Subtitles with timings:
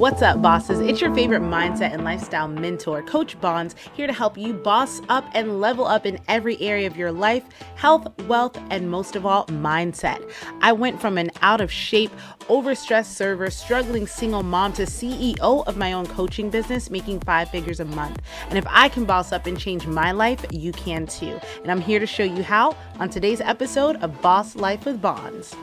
[0.00, 0.80] What's up, bosses?
[0.80, 5.26] It's your favorite mindset and lifestyle mentor, Coach Bons, here to help you boss up
[5.34, 9.44] and level up in every area of your life health, wealth, and most of all,
[9.48, 10.26] mindset.
[10.62, 12.12] I went from an out of shape,
[12.48, 17.80] overstressed server, struggling single mom to CEO of my own coaching business, making five figures
[17.80, 18.22] a month.
[18.48, 21.38] And if I can boss up and change my life, you can too.
[21.60, 25.54] And I'm here to show you how on today's episode of Boss Life with Bons.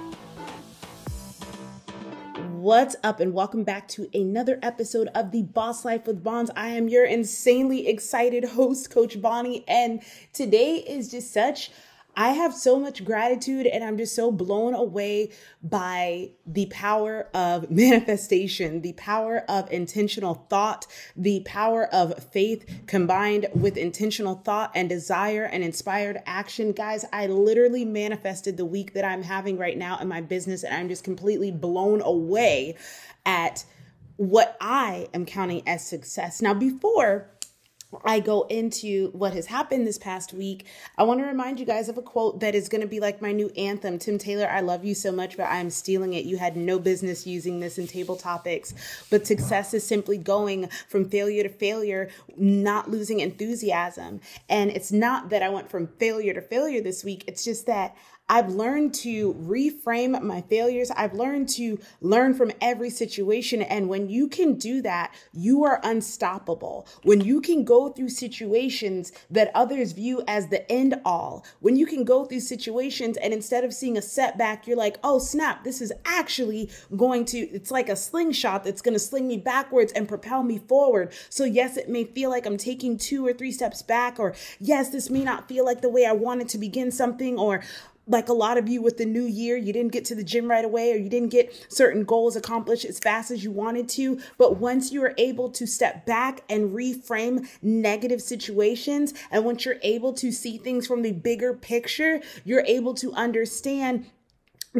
[2.67, 6.51] What's up, and welcome back to another episode of the Boss Life with Bons.
[6.53, 10.01] I am your insanely excited host, Coach Bonnie, and
[10.33, 11.71] today is just such
[12.17, 15.29] I have so much gratitude and I'm just so blown away
[15.61, 23.45] by the power of manifestation, the power of intentional thought, the power of faith combined
[23.53, 26.71] with intentional thought and desire and inspired action.
[26.71, 30.73] Guys, I literally manifested the week that I'm having right now in my business and
[30.73, 32.77] I'm just completely blown away
[33.27, 33.63] at
[34.15, 36.41] what I am counting as success.
[36.41, 37.29] Now, before
[38.03, 40.65] I go into what has happened this past week,
[40.97, 43.21] I want to remind you guys of a quote that is going to be like
[43.21, 43.97] my new anthem.
[43.97, 46.25] Tim Taylor, I love you so much, but I am stealing it.
[46.25, 48.73] You had no business using this in table topics.
[49.09, 54.19] But success is simply going from failure to failure, not losing enthusiasm.
[54.49, 57.95] And it's not that I went from failure to failure this week, it's just that
[58.29, 60.91] I've learned to reframe my failures.
[60.91, 63.61] I've learned to learn from every situation.
[63.61, 66.87] And when you can do that, you are unstoppable.
[67.03, 71.85] When you can go through situations that others view as the end all, when you
[71.85, 75.81] can go through situations and instead of seeing a setback, you're like, oh, snap, this
[75.81, 80.07] is actually going to, it's like a slingshot that's going to sling me backwards and
[80.07, 81.13] propel me forward.
[81.29, 84.89] So, yes, it may feel like I'm taking two or three steps back, or yes,
[84.89, 87.63] this may not feel like the way I wanted to begin something, or
[88.07, 90.49] like a lot of you with the new year, you didn't get to the gym
[90.49, 94.19] right away or you didn't get certain goals accomplished as fast as you wanted to.
[94.37, 99.79] But once you are able to step back and reframe negative situations, and once you're
[99.81, 104.05] able to see things from the bigger picture, you're able to understand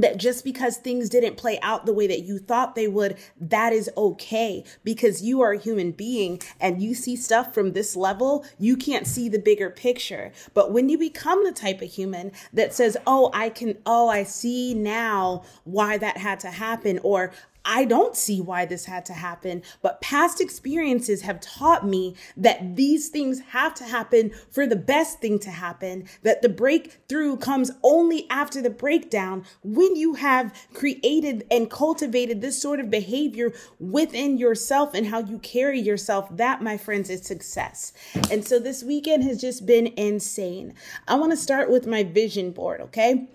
[0.02, 3.74] that just because things didn't play out the way that you thought they would, that
[3.74, 8.46] is okay because you are a human being and you see stuff from this level,
[8.59, 10.31] you can't see the bigger picture.
[10.53, 14.24] But when you become the type of human that says, Oh, I can, oh, I
[14.24, 17.31] see now why that had to happen, or
[17.69, 22.78] I don't see why this had to happen, but past experiences have taught me that
[22.78, 27.72] these things have to happen for the best thing to happen, that the breakthrough comes
[27.83, 33.51] only after the breakdown when you have created and cultivated this sort of behavior
[33.81, 36.29] within yourself and how you carry yourself.
[36.31, 37.91] That, my friends, is success.
[38.31, 40.73] And so this weekend has just been insane.
[41.05, 43.28] I want to start with my vision board, okay?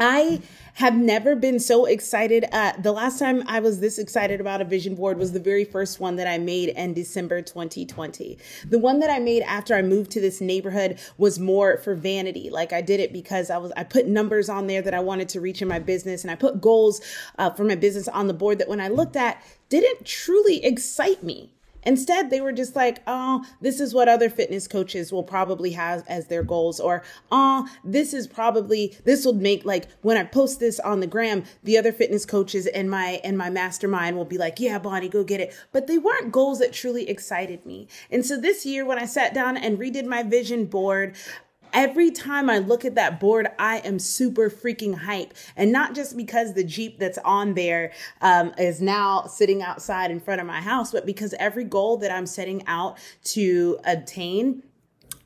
[0.00, 0.40] I
[0.74, 2.44] have never been so excited.
[2.52, 5.64] Uh, the last time I was this excited about a vision board was the very
[5.64, 8.38] first one that I made in December 2020.
[8.68, 12.48] The one that I made after I moved to this neighborhood was more for vanity.
[12.48, 15.28] Like I did it because I was I put numbers on there that I wanted
[15.30, 17.00] to reach in my business, and I put goals
[17.38, 21.22] uh, for my business on the board that when I looked at didn't truly excite
[21.22, 21.52] me.
[21.88, 26.04] Instead, they were just like, oh, this is what other fitness coaches will probably have
[26.06, 26.80] as their goals.
[26.80, 31.06] Or, oh, this is probably, this will make like when I post this on the
[31.06, 35.08] gram, the other fitness coaches and my, and my mastermind will be like, yeah, Bonnie,
[35.08, 35.54] go get it.
[35.72, 37.88] But they weren't goals that truly excited me.
[38.10, 41.16] And so this year, when I sat down and redid my vision board,
[41.72, 45.34] Every time I look at that board, I am super freaking hype.
[45.56, 50.20] And not just because the Jeep that's on there um, is now sitting outside in
[50.20, 54.62] front of my house, but because every goal that I'm setting out to attain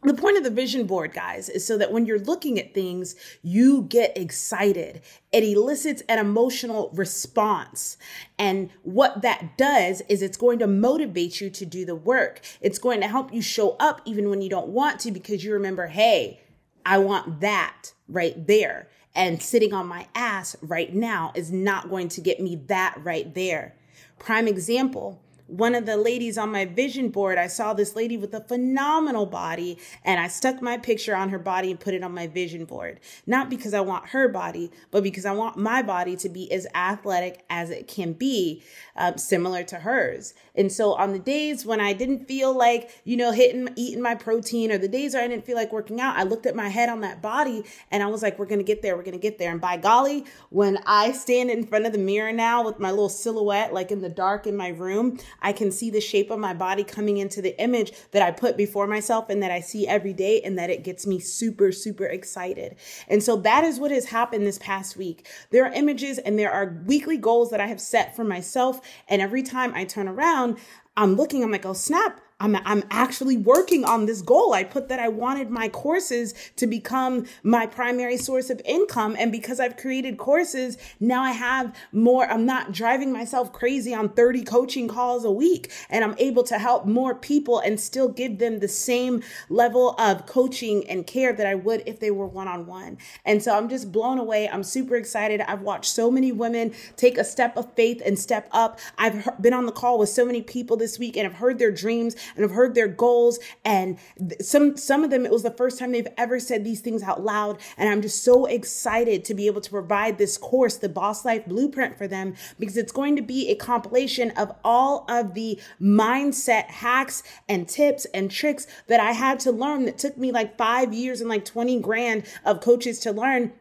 [0.03, 3.15] the point of the vision board, guys, is so that when you're looking at things,
[3.43, 5.01] you get excited.
[5.31, 7.97] It elicits an emotional response.
[8.37, 12.41] And what that does is it's going to motivate you to do the work.
[12.61, 15.53] It's going to help you show up even when you don't want to because you
[15.53, 16.41] remember, hey,
[16.85, 18.89] I want that right there.
[19.15, 23.33] And sitting on my ass right now is not going to get me that right
[23.35, 23.77] there.
[24.19, 28.33] Prime example one of the ladies on my vision board, I saw this lady with
[28.33, 32.15] a phenomenal body and I stuck my picture on her body and put it on
[32.15, 33.01] my vision board.
[33.27, 36.67] Not because I want her body, but because I want my body to be as
[36.75, 38.63] athletic as it can be,
[38.97, 40.33] um, similar to hers.
[40.55, 44.15] And so on the days when I didn't feel like, you know, hitting, eating my
[44.15, 46.71] protein or the days where I didn't feel like working out, I looked at my
[46.71, 48.97] head on that body and I was like, we're to get there.
[48.97, 49.51] We're to get there.
[49.51, 53.11] And by golly, when I stand in front of the mirror now with my little
[53.11, 56.55] silhouette, like in the dark in my room, I can see the shape of my
[56.55, 60.13] body coming into the image that I put before myself and that I see every
[60.13, 62.77] day and that it gets me super, super excited.
[63.09, 65.29] And so that is what has happened this past week.
[65.51, 68.81] There are images and there are weekly goals that I have set for myself.
[69.09, 70.59] And every time I turn around,
[70.97, 74.53] I'm looking, I'm like, oh snap, I'm, I'm actually working on this goal.
[74.53, 79.15] I put that I wanted my courses to become my primary source of income.
[79.17, 84.09] And because I've created courses, now I have more, I'm not driving myself crazy on
[84.09, 85.71] 30 coaching calls a week.
[85.89, 90.27] And I'm able to help more people and still give them the same level of
[90.27, 92.99] coaching and care that I would if they were one on one.
[93.25, 94.49] And so I'm just blown away.
[94.49, 95.41] I'm super excited.
[95.43, 98.81] I've watched so many women take a step of faith and step up.
[98.99, 101.71] I've been on the call with so many people this week and I've heard their
[101.71, 103.39] dreams and I've heard their goals.
[103.65, 103.99] And
[104.41, 107.23] some, some of them, it was the first time they've ever said these things out
[107.23, 107.59] loud.
[107.77, 111.47] And I'm just so excited to be able to provide this course, the Boss Life
[111.47, 116.65] Blueprint for them, because it's going to be a compilation of all of the mindset
[116.67, 120.93] hacks and tips and tricks that I had to learn that took me like five
[120.93, 123.53] years and like 20 grand of coaches to learn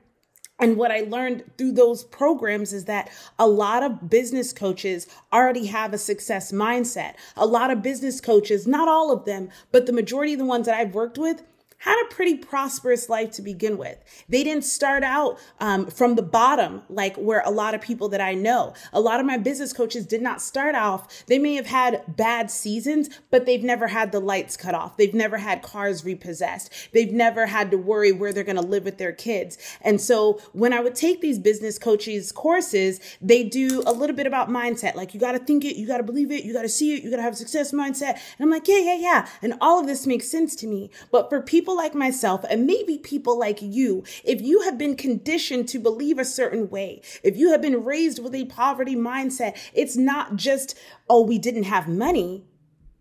[0.62, 3.10] and what I learned through those programs is that
[3.40, 7.16] a lot of business coaches already have a success mindset.
[7.36, 10.68] A lot of business coaches, not all of them, but the majority of the ones
[10.68, 11.42] that I've worked with,
[11.82, 13.98] had a pretty prosperous life to begin with.
[14.30, 18.22] They didn't start out um, from the bottom like where a lot of people that
[18.22, 18.74] I know.
[18.94, 21.26] A lot of my business coaches did not start off.
[21.26, 24.96] They may have had bad seasons, but they've never had the lights cut off.
[24.96, 26.72] They've never had cars repossessed.
[26.94, 29.58] They've never had to worry where they're going to live with their kids.
[29.82, 34.28] And so when I would take these business coaches courses, they do a little bit
[34.28, 34.94] about mindset.
[34.94, 36.96] Like you got to think it, you got to believe it, you got to see
[36.96, 38.20] it, you got to have a success mindset.
[38.38, 39.28] And I'm like, yeah, yeah, yeah.
[39.42, 40.92] And all of this makes sense to me.
[41.10, 44.96] But for people people like myself and maybe people like you, if you have been
[44.96, 49.58] conditioned to believe a certain way, if you have been raised with a poverty mindset,
[49.74, 50.78] it's not just,
[51.10, 52.44] oh, we didn't have money.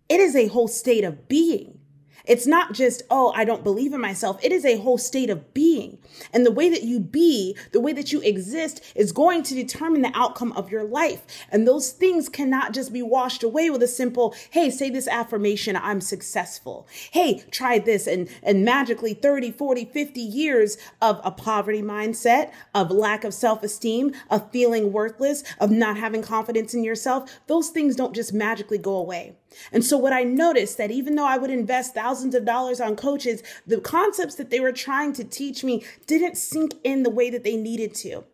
[0.09, 1.80] It is a whole state of being.
[2.25, 4.39] It's not just, oh, I don't believe in myself.
[4.43, 5.99] It is a whole state of being.
[6.33, 10.03] And the way that you be, the way that you exist is going to determine
[10.03, 11.23] the outcome of your life.
[11.51, 15.77] And those things cannot just be washed away with a simple, hey, say this affirmation,
[15.77, 16.87] I'm successful.
[17.11, 18.07] Hey, try this.
[18.07, 23.63] And, and magically 30, 40, 50 years of a poverty mindset, of lack of self
[23.63, 27.41] esteem, of feeling worthless, of not having confidence in yourself.
[27.47, 29.37] Those things don't just magically go away.
[29.73, 32.97] And so what I noticed that even though I would invest thousands of dollars on
[32.97, 37.31] coaches, the concepts that they were trying to teach me didn't sink in the way
[37.31, 38.25] that they needed to.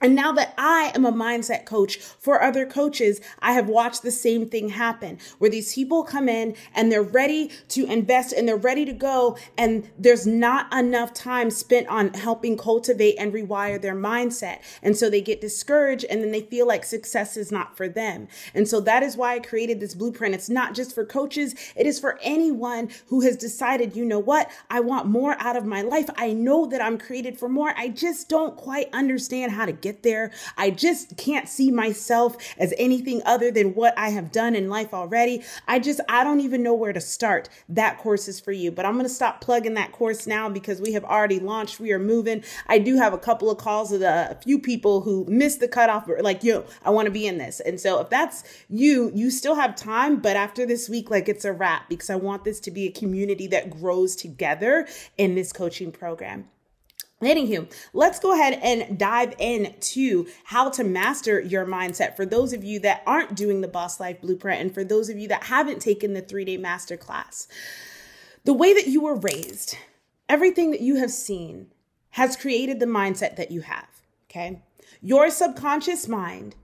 [0.00, 4.10] And now that I am a mindset coach for other coaches, I have watched the
[4.10, 8.56] same thing happen where these people come in and they're ready to invest and they're
[8.56, 9.36] ready to go.
[9.58, 14.60] And there's not enough time spent on helping cultivate and rewire their mindset.
[14.82, 18.28] And so they get discouraged and then they feel like success is not for them.
[18.54, 20.34] And so that is why I created this blueprint.
[20.34, 21.54] It's not just for coaches.
[21.76, 24.50] It is for anyone who has decided, you know what?
[24.70, 26.08] I want more out of my life.
[26.16, 27.74] I know that I'm created for more.
[27.76, 30.30] I just don't quite understand how to get get there.
[30.56, 34.94] I just can't see myself as anything other than what I have done in life
[34.94, 35.42] already.
[35.66, 37.48] I just, I don't even know where to start.
[37.68, 38.70] That course is for you.
[38.70, 41.80] But I'm going to stop plugging that course now because we have already launched.
[41.80, 42.44] We are moving.
[42.68, 46.08] I do have a couple of calls with a, few people who missed the cutoff,
[46.20, 47.60] like, yo, I want to be in this.
[47.60, 50.20] And so if that's you, you still have time.
[50.20, 52.92] But after this week, like it's a wrap because I want this to be a
[52.92, 54.86] community that grows together
[55.18, 56.48] in this coaching program.
[57.22, 62.64] Anywho, let's go ahead and dive into how to master your mindset for those of
[62.64, 65.80] you that aren't doing the Boss Life Blueprint and for those of you that haven't
[65.80, 67.46] taken the three day master class.
[68.44, 69.76] The way that you were raised,
[70.30, 71.66] everything that you have seen
[72.10, 73.88] has created the mindset that you have.
[74.30, 74.62] Okay.
[75.02, 76.54] Your subconscious mind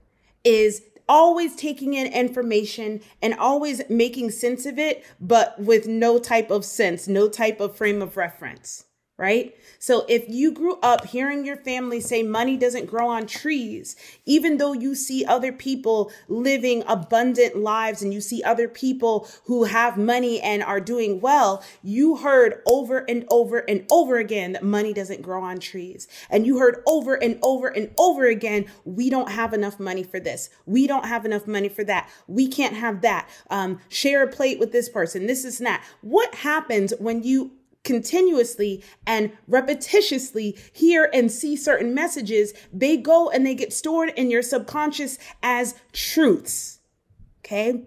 [0.43, 6.49] is always taking in information and always making sense of it, but with no type
[6.49, 8.86] of sense, no type of frame of reference
[9.17, 9.55] right?
[9.79, 13.95] So if you grew up hearing your family say money doesn't grow on trees,
[14.25, 19.63] even though you see other people living abundant lives and you see other people who
[19.63, 24.63] have money and are doing well, you heard over and over and over again that
[24.63, 26.07] money doesn't grow on trees.
[26.29, 30.19] And you heard over and over and over again, we don't have enough money for
[30.19, 30.49] this.
[30.67, 32.09] We don't have enough money for that.
[32.27, 33.27] We can't have that.
[33.49, 35.25] Um, share a plate with this person.
[35.25, 35.81] This is not.
[36.01, 37.51] What happens when you
[37.87, 44.29] continuously and repetitiously hear and see certain messages, they go and they get stored in
[44.29, 46.79] your subconscious as truths.
[47.39, 47.85] Okay.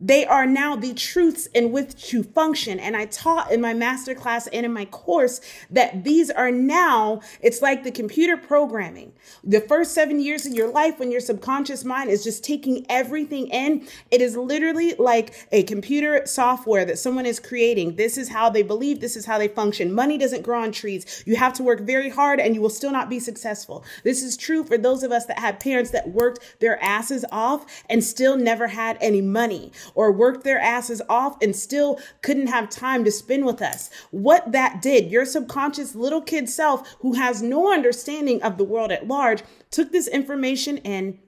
[0.00, 2.78] They are now the truths in which to function.
[2.78, 7.62] And I taught in my masterclass and in my course that these are now, it's
[7.62, 9.12] like the computer programming.
[9.42, 13.48] The first seven years of your life when your subconscious mind is just taking everything
[13.48, 17.96] in, it is literally like a computer software that someone is creating.
[17.96, 19.94] This is how they believe, this is how they function.
[19.94, 21.24] Money doesn't grow on trees.
[21.26, 23.82] You have to work very hard and you will still not be successful.
[24.04, 27.82] This is true for those of us that had parents that worked their asses off
[27.88, 32.68] and still never had any money or worked their asses off and still couldn't have
[32.68, 33.90] time to spend with us.
[34.10, 38.92] What that did, your subconscious little kid self who has no understanding of the world
[38.92, 41.18] at large took this information in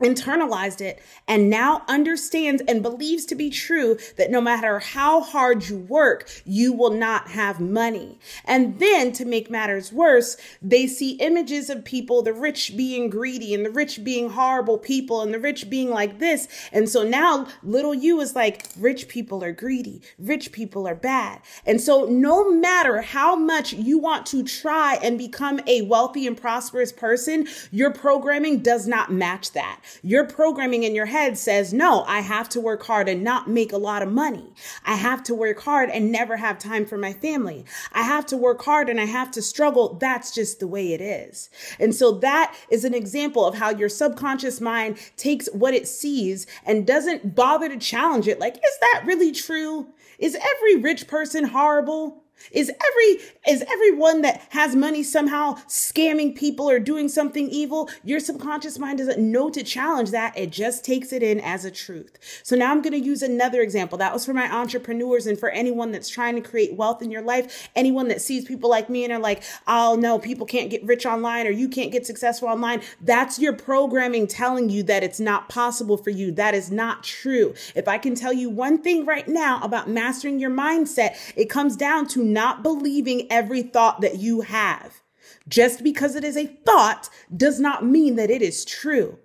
[0.00, 5.68] internalized it and now understands and believes to be true that no matter how hard
[5.68, 8.18] you work, you will not have money.
[8.44, 13.54] And then to make matters worse, they see images of people, the rich being greedy
[13.54, 16.48] and the rich being horrible people and the rich being like this.
[16.72, 20.02] And so now little you is like, rich people are greedy.
[20.18, 21.40] Rich people are bad.
[21.66, 26.36] And so no matter how much you want to try and become a wealthy and
[26.36, 29.80] prosperous person, your programming does not match that.
[30.02, 33.72] Your programming in your head says, no, I have to work hard and not make
[33.72, 34.52] a lot of money.
[34.84, 37.64] I have to work hard and never have time for my family.
[37.92, 39.94] I have to work hard and I have to struggle.
[39.94, 41.50] That's just the way it is.
[41.78, 46.46] And so that is an example of how your subconscious mind takes what it sees
[46.64, 48.38] and doesn't bother to challenge it.
[48.38, 49.88] Like, is that really true?
[50.18, 52.24] Is every rich person horrible?
[52.52, 57.90] Is every is everyone that has money somehow scamming people or doing something evil?
[58.04, 60.36] Your subconscious mind doesn't know to challenge that.
[60.36, 62.18] It just takes it in as a truth.
[62.42, 63.98] So now I'm going to use another example.
[63.98, 67.22] That was for my entrepreneurs and for anyone that's trying to create wealth in your
[67.22, 67.68] life.
[67.74, 71.06] Anyone that sees people like me and are like, "Oh no, people can't get rich
[71.06, 75.48] online or you can't get successful online." That's your programming telling you that it's not
[75.48, 76.32] possible for you.
[76.32, 77.54] That is not true.
[77.74, 81.76] If I can tell you one thing right now about mastering your mindset, it comes
[81.76, 85.00] down to not believing every thought that you have.
[85.48, 89.18] Just because it is a thought does not mean that it is true.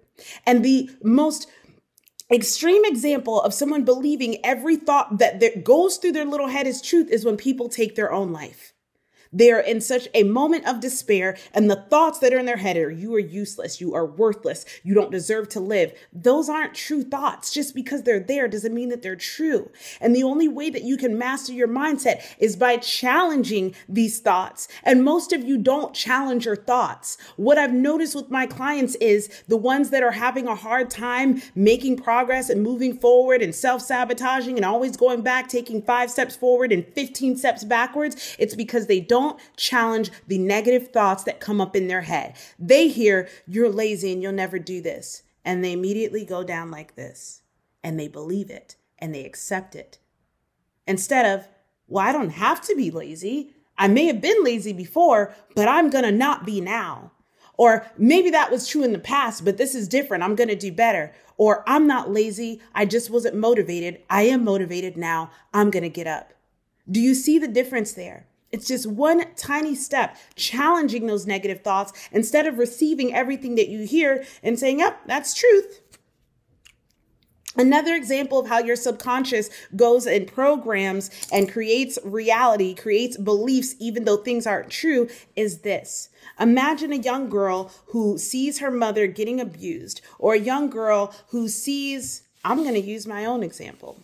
[0.45, 1.49] And the most
[2.31, 6.81] extreme example of someone believing every thought that, that goes through their little head is
[6.81, 8.72] truth is when people take their own life.
[9.33, 12.77] They're in such a moment of despair, and the thoughts that are in their head
[12.77, 15.93] are, you are useless, you are worthless, you don't deserve to live.
[16.13, 17.51] Those aren't true thoughts.
[17.51, 19.71] Just because they're there doesn't mean that they're true.
[19.99, 24.67] And the only way that you can master your mindset is by challenging these thoughts.
[24.83, 27.17] And most of you don't challenge your thoughts.
[27.35, 31.41] What I've noticed with my clients is the ones that are having a hard time
[31.55, 36.35] making progress and moving forward and self sabotaging and always going back, taking five steps
[36.35, 41.39] forward and 15 steps backwards, it's because they don't don't challenge the negative thoughts that
[41.39, 42.35] come up in their head.
[42.59, 45.23] They hear, you're lazy and you'll never do this.
[45.45, 47.41] And they immediately go down like this
[47.83, 49.99] and they believe it and they accept it.
[50.87, 51.47] Instead of,
[51.87, 53.53] well, I don't have to be lazy.
[53.77, 57.11] I may have been lazy before, but I'm going to not be now.
[57.55, 60.23] Or maybe that was true in the past, but this is different.
[60.23, 61.13] I'm going to do better.
[61.37, 62.61] Or I'm not lazy.
[62.73, 64.01] I just wasn't motivated.
[64.09, 65.31] I am motivated now.
[65.53, 66.33] I'm going to get up.
[66.89, 68.27] Do you see the difference there?
[68.53, 73.85] It's just one tiny step, challenging those negative thoughts instead of receiving everything that you
[73.85, 75.81] hear and saying, yep, that's truth.
[77.55, 84.05] Another example of how your subconscious goes and programs and creates reality, creates beliefs, even
[84.05, 86.09] though things aren't true, is this.
[86.39, 91.47] Imagine a young girl who sees her mother getting abused, or a young girl who
[91.47, 93.99] sees, I'm going to use my own example.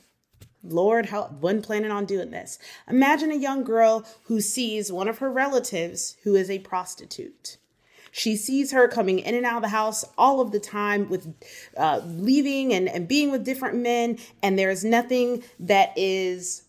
[0.63, 2.59] Lord, how wasn't planning on doing this.
[2.89, 7.57] Imagine a young girl who sees one of her relatives who is a prostitute.
[8.11, 11.33] She sees her coming in and out of the house all of the time with
[11.77, 16.63] uh, leaving and, and being with different men, and there is nothing that is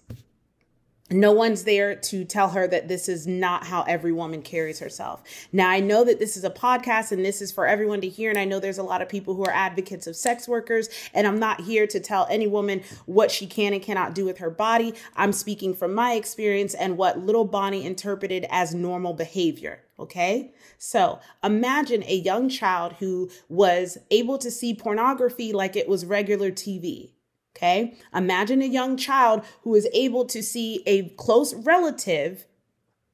[1.10, 5.22] no one's there to tell her that this is not how every woman carries herself.
[5.52, 8.30] Now, I know that this is a podcast and this is for everyone to hear.
[8.30, 10.88] And I know there's a lot of people who are advocates of sex workers.
[11.12, 14.38] And I'm not here to tell any woman what she can and cannot do with
[14.38, 14.94] her body.
[15.16, 19.82] I'm speaking from my experience and what little Bonnie interpreted as normal behavior.
[19.98, 20.52] Okay.
[20.78, 26.50] So imagine a young child who was able to see pornography like it was regular
[26.50, 27.10] TV.
[27.56, 27.94] Okay.
[28.14, 32.46] Imagine a young child who is able to see a close relative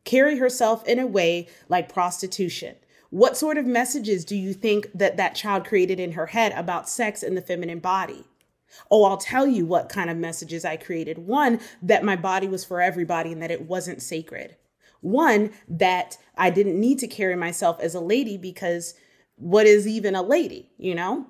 [0.04, 2.76] carry herself in a way like prostitution.
[3.10, 6.88] What sort of messages do you think that that child created in her head about
[6.88, 8.24] sex and the feminine body?
[8.90, 11.18] Oh, I'll tell you what kind of messages I created.
[11.18, 14.56] One, that my body was for everybody and that it wasn't sacred.
[15.00, 18.94] One, that I didn't need to carry myself as a lady because
[19.36, 21.26] what is even a lady, you know?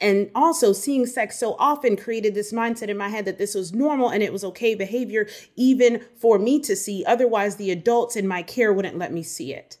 [0.00, 3.72] And also, seeing sex so often created this mindset in my head that this was
[3.72, 7.04] normal and it was okay behavior, even for me to see.
[7.04, 9.78] Otherwise, the adults in my care wouldn't let me see it.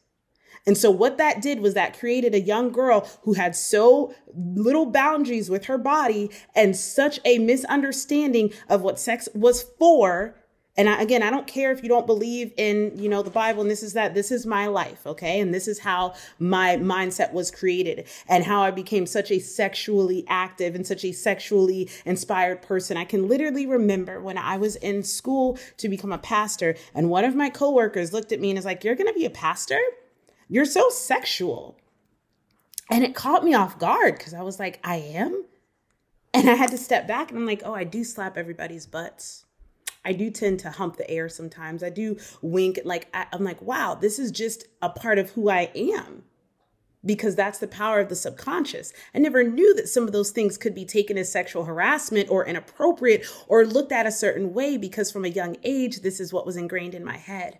[0.66, 4.86] And so what that did was that created a young girl who had so little
[4.86, 10.36] boundaries with her body and such a misunderstanding of what sex was for
[10.76, 13.62] and I, again, I don't care if you don't believe in, you know, the Bible
[13.62, 14.14] and this is that.
[14.14, 15.38] This is my life, okay?
[15.38, 20.24] And this is how my mindset was created and how I became such a sexually
[20.28, 22.96] active and such a sexually inspired person.
[22.96, 27.24] I can literally remember when I was in school to become a pastor and one
[27.24, 29.78] of my coworkers looked at me and is like, "You're to be a pastor?
[30.48, 31.78] You're so sexual."
[32.90, 35.44] And it caught me off guard because I was like, "I am?"
[36.32, 39.43] And I had to step back and I'm like, "Oh, I do slap everybody's butts."
[40.04, 41.82] I do tend to hump the air sometimes.
[41.82, 42.80] I do wink.
[42.84, 46.24] Like, I, I'm like, wow, this is just a part of who I am
[47.04, 48.92] because that's the power of the subconscious.
[49.14, 52.46] I never knew that some of those things could be taken as sexual harassment or
[52.46, 56.46] inappropriate or looked at a certain way because from a young age, this is what
[56.46, 57.58] was ingrained in my head.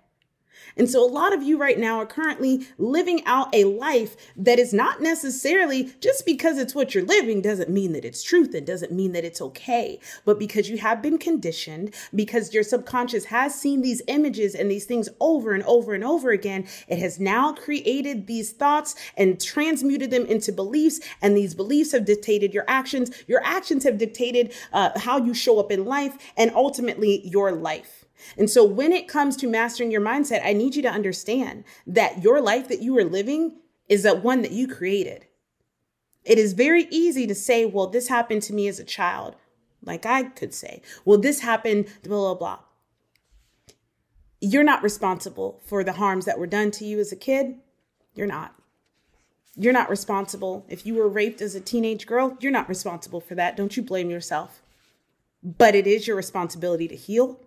[0.77, 4.59] And so a lot of you right now are currently living out a life that
[4.59, 8.67] is not necessarily just because it's what you're living doesn't mean that it's truth and
[8.67, 13.55] doesn't mean that it's okay, but because you have been conditioned, because your subconscious has
[13.55, 17.53] seen these images and these things over and over and over again, it has now
[17.53, 21.01] created these thoughts and transmuted them into beliefs.
[21.23, 23.11] And these beliefs have dictated your actions.
[23.27, 28.04] Your actions have dictated uh, how you show up in life and ultimately your life.
[28.37, 32.23] And so when it comes to mastering your mindset, I need you to understand that
[32.23, 33.57] your life that you are living
[33.89, 35.27] is that one that you created.
[36.25, 39.37] It is very easy to say, well, this happened to me as a child.
[39.83, 42.59] Like I could say, well, this happened, blah, blah, blah.
[44.41, 47.57] You're not responsible for the harms that were done to you as a kid.
[48.15, 48.55] You're not.
[49.57, 50.67] You're not responsible.
[50.69, 53.57] If you were raped as a teenage girl, you're not responsible for that.
[53.57, 54.63] Don't you blame yourself.
[55.43, 57.39] But it is your responsibility to heal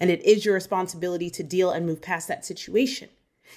[0.00, 3.08] and it is your responsibility to deal and move past that situation.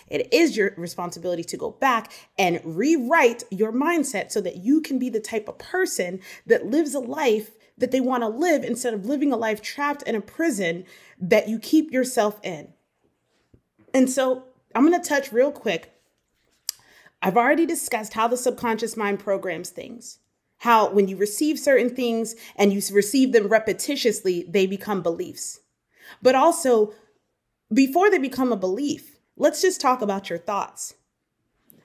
[0.08, 5.00] It is your responsibility to go back and rewrite your mindset so that you can
[5.00, 8.94] be the type of person that lives a life that they want to live instead
[8.94, 10.86] of living a life trapped in a prison
[11.20, 12.74] that you keep yourself in.
[13.94, 14.46] And so
[14.76, 15.94] I'm going to touch real quick.
[17.22, 20.20] I've already discussed how the subconscious mind programs things.
[20.60, 25.60] How when you receive certain things and you receive them repetitiously, they become beliefs.
[26.22, 26.94] But also,
[27.74, 30.96] before they become a belief, let's just talk about your thoughts.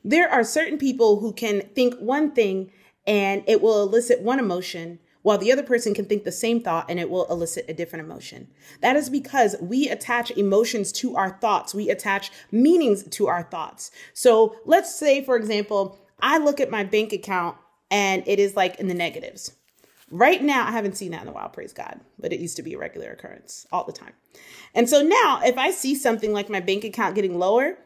[0.04, 2.70] There are certain people who can think one thing
[3.06, 6.88] and it will elicit one emotion, while the other person can think the same thought
[6.88, 8.46] and it will elicit a different emotion.
[8.80, 13.90] That is because we attach emotions to our thoughts, we attach meanings to our thoughts.
[14.14, 17.56] So let's say, for example, I look at my bank account
[17.90, 19.55] and it is like in the negatives.
[20.10, 22.62] Right now, I haven't seen that in a while, praise God, but it used to
[22.62, 24.12] be a regular occurrence all the time.
[24.72, 27.76] And so now, if I see something like my bank account getting lower,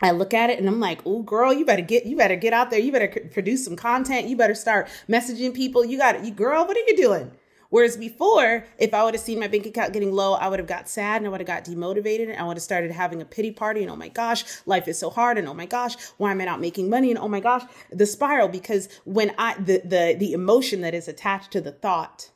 [0.00, 2.52] I look at it and I'm like, "Oh, girl, you better get you better get
[2.52, 2.80] out there.
[2.80, 4.28] You better produce some content.
[4.28, 5.84] You better start messaging people.
[5.84, 6.66] You got it, you girl.
[6.66, 7.30] What are you doing?
[7.72, 10.68] Whereas before, if I would have seen my bank account getting low, I would have
[10.68, 13.24] got sad and I would have got demotivated and I would have started having a
[13.24, 16.32] pity party and oh my gosh, life is so hard and oh my gosh, why
[16.32, 18.48] am I not making money and oh my gosh, the spiral.
[18.48, 22.31] Because when I the the the emotion that is attached to the thought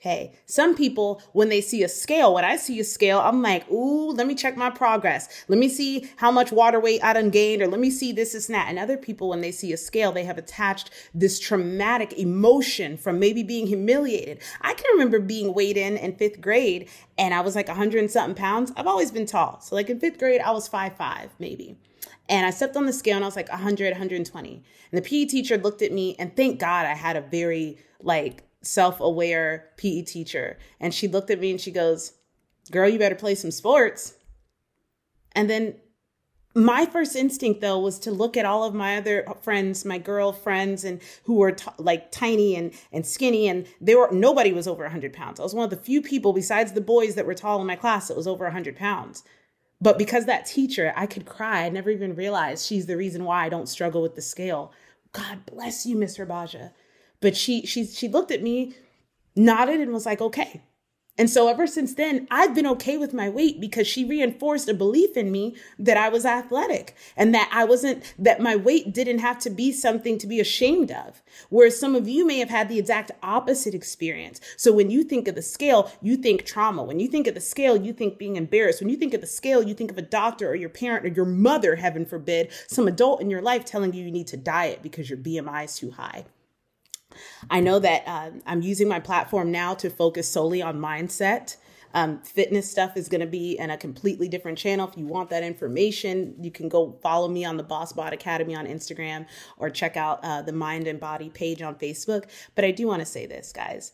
[0.00, 3.70] Hey, some people, when they see a scale, when I see a scale, I'm like,
[3.70, 5.44] ooh, let me check my progress.
[5.46, 8.32] Let me see how much water weight I done gained, or let me see this,
[8.32, 8.68] this, and that.
[8.70, 13.18] And other people, when they see a scale, they have attached this traumatic emotion from
[13.18, 14.40] maybe being humiliated.
[14.62, 18.10] I can remember being weighed in in fifth grade, and I was like 100 and
[18.10, 18.72] something pounds.
[18.78, 19.60] I've always been tall.
[19.60, 21.76] So, like in fifth grade, I was five five maybe.
[22.26, 24.62] And I stepped on the scale and I was like 100, 120.
[24.92, 28.44] And the PE teacher looked at me, and thank God I had a very like
[28.62, 30.58] self aware PE teacher.
[30.78, 32.12] And she looked at me and she goes,
[32.70, 34.14] Girl, you better play some sports.
[35.32, 35.76] And then
[36.54, 40.32] my first instinct though was to look at all of my other friends my girl
[40.32, 44.66] friends and who were t- like tiny and and skinny and they were nobody was
[44.66, 45.38] over 100 pounds.
[45.38, 47.76] I was one of the few people besides the boys that were tall in my
[47.76, 49.22] class that was over 100 pounds.
[49.80, 51.64] But because that teacher i could cry.
[51.64, 54.72] I never even realized she's the reason why i don't struggle with the scale.
[55.12, 56.72] God bless you miss rabaja
[57.20, 58.74] but she she she looked at me,
[59.36, 60.62] nodded, and was like, okay.
[61.20, 64.72] And so ever since then, I've been okay with my weight because she reinforced a
[64.72, 69.18] belief in me that I was athletic and that I wasn't, that my weight didn't
[69.18, 71.22] have to be something to be ashamed of.
[71.50, 74.40] Whereas some of you may have had the exact opposite experience.
[74.56, 76.82] So when you think of the scale, you think trauma.
[76.82, 78.80] When you think of the scale, you think being embarrassed.
[78.80, 81.08] When you think of the scale, you think of a doctor or your parent or
[81.08, 84.82] your mother, heaven forbid, some adult in your life telling you you need to diet
[84.82, 86.24] because your BMI is too high.
[87.50, 91.56] I know that uh, I'm using my platform now to focus solely on mindset.
[91.92, 94.88] Um, fitness stuff is going to be in a completely different channel.
[94.88, 98.54] If you want that information, you can go follow me on the Boss Bod Academy
[98.54, 99.26] on Instagram
[99.58, 102.26] or check out uh, the Mind and Body page on Facebook.
[102.54, 103.92] But I do want to say this, guys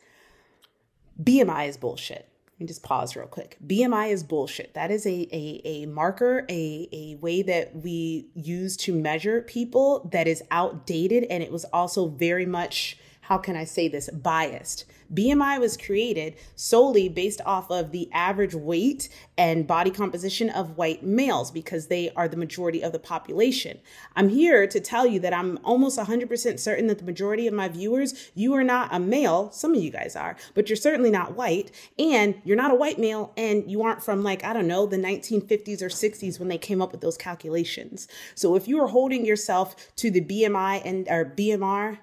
[1.22, 2.28] BMI is bullshit.
[2.56, 3.58] Let me just pause real quick.
[3.66, 4.72] BMI is bullshit.
[4.74, 10.08] That is a, a, a marker, a, a way that we use to measure people
[10.12, 11.24] that is outdated.
[11.24, 14.84] And it was also very much, how can I say this, biased.
[15.12, 19.08] BMI was created solely based off of the average weight
[19.38, 23.78] and body composition of white males because they are the majority of the population.
[24.14, 27.68] I'm here to tell you that I'm almost 100% certain that the majority of my
[27.68, 29.50] viewers, you are not a male.
[29.52, 31.70] Some of you guys are, but you're certainly not white.
[31.98, 34.98] And you're not a white male and you aren't from like, I don't know, the
[34.98, 38.08] 1950s or 60s when they came up with those calculations.
[38.34, 41.98] So if you are holding yourself to the BMI and or BMR,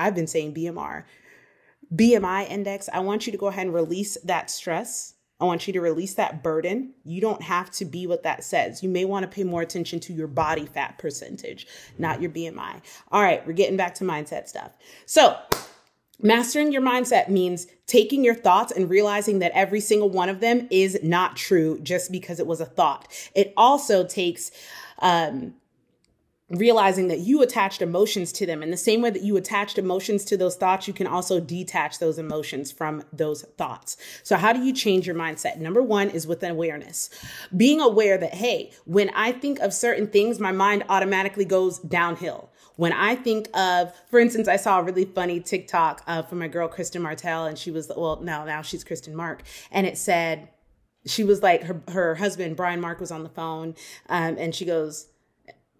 [0.00, 1.04] I've been saying BMR,
[1.94, 5.14] BMI index, I want you to go ahead and release that stress.
[5.40, 6.92] I want you to release that burden.
[7.04, 8.82] You don't have to be what that says.
[8.82, 11.66] You may want to pay more attention to your body fat percentage,
[11.98, 12.82] not your BMI.
[13.10, 14.72] All right, we're getting back to mindset stuff.
[15.06, 15.36] So,
[16.22, 20.68] Mastering your mindset means taking your thoughts and realizing that every single one of them
[20.70, 23.08] is not true just because it was a thought.
[23.34, 24.50] It also takes
[24.98, 25.54] um,
[26.50, 28.62] realizing that you attached emotions to them.
[28.62, 31.98] In the same way that you attached emotions to those thoughts, you can also detach
[31.98, 33.96] those emotions from those thoughts.
[34.22, 35.58] So, how do you change your mindset?
[35.58, 37.10] Number one is with awareness.
[37.56, 42.50] Being aware that, hey, when I think of certain things, my mind automatically goes downhill.
[42.76, 46.48] When I think of, for instance, I saw a really funny TikTok uh, from my
[46.48, 50.48] girl Kristen Martell, and she was, well, now now she's Kristen Mark, and it said,
[51.06, 53.74] she was like her her husband Brian Mark was on the phone,
[54.08, 55.09] um, and she goes,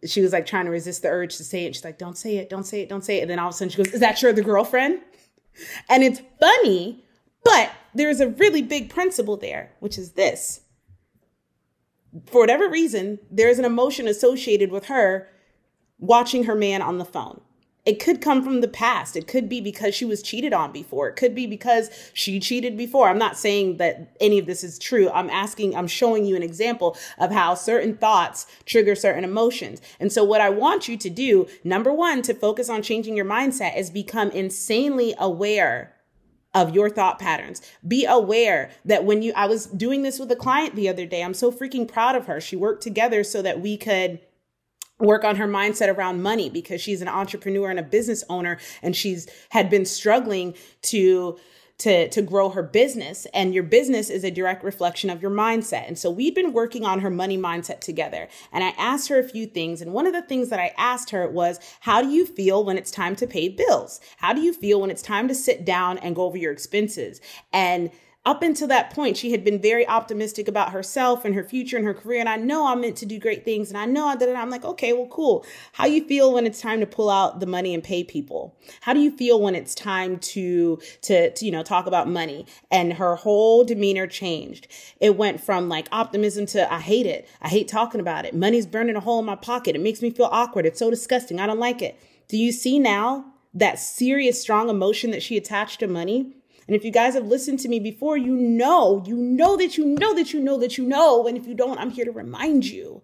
[0.07, 1.75] she was like trying to resist the urge to say it.
[1.75, 3.23] She's like, don't say it, don't say it, don't say it.
[3.23, 5.01] And then all of a sudden she goes, Is that your other girlfriend?
[5.91, 7.05] And it's funny,
[7.45, 10.61] but there's a really big principle there, which is this.
[12.27, 15.29] For whatever reason, there's an emotion associated with her
[15.99, 17.41] watching her man on the phone.
[17.87, 19.17] It could come from the past.
[19.17, 21.09] It could be because she was cheated on before.
[21.09, 23.09] It could be because she cheated before.
[23.09, 25.09] I'm not saying that any of this is true.
[25.11, 29.81] I'm asking, I'm showing you an example of how certain thoughts trigger certain emotions.
[29.99, 33.25] And so, what I want you to do, number one, to focus on changing your
[33.25, 35.95] mindset is become insanely aware
[36.53, 37.63] of your thought patterns.
[37.87, 41.23] Be aware that when you, I was doing this with a client the other day.
[41.23, 42.41] I'm so freaking proud of her.
[42.41, 44.21] She worked together so that we could
[45.01, 48.95] work on her mindset around money because she's an entrepreneur and a business owner and
[48.95, 51.39] she's had been struggling to
[51.81, 55.89] to to grow her business and your business is a direct reflection of your mindset.
[55.89, 58.29] And so we've been working on her money mindset together.
[58.53, 61.11] And i asked her a few things and one of the things that i asked
[61.11, 64.01] her was how do you feel when it's time to pay bills?
[64.19, 67.21] How do you feel when it's time to sit down and go over your expenses?
[67.53, 67.91] And
[68.27, 71.87] up until that point, she had been very optimistic about herself and her future and
[71.87, 72.21] her career.
[72.21, 73.71] And I know I'm meant to do great things.
[73.71, 75.47] And I know I that I'm like, okay, well, cool.
[75.73, 78.59] How you feel when it's time to pull out the money and pay people?
[78.83, 82.45] How do you feel when it's time to, to, to you know, talk about money?
[82.71, 84.69] And her whole demeanor changed.
[85.01, 87.27] It went from like optimism to I hate it.
[87.41, 88.35] I hate talking about it.
[88.35, 89.77] Money's burning a hole in my pocket.
[89.77, 90.67] It makes me feel awkward.
[90.67, 91.41] It's so disgusting.
[91.41, 91.99] I don't like it.
[92.29, 96.35] Do you see now that serious, strong emotion that she attached to money?
[96.71, 99.85] And if you guys have listened to me before, you know, you know that you
[99.85, 101.27] know that you know that you know.
[101.27, 103.03] And if you don't, I'm here to remind you.